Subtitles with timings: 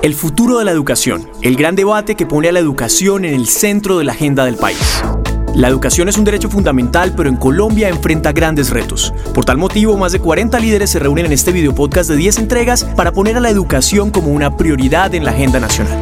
[0.00, 3.48] El futuro de la educación, el gran debate que pone a la educación en el
[3.48, 5.02] centro de la agenda del país.
[5.56, 9.12] La educación es un derecho fundamental, pero en Colombia enfrenta grandes retos.
[9.34, 12.38] Por tal motivo, más de 40 líderes se reúnen en este video podcast de 10
[12.38, 15.98] entregas para poner a la educación como una prioridad en la agenda nacional.